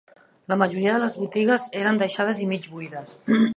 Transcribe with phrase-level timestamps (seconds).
[0.53, 3.17] La majoria de les botigues eren deixades i mig buides.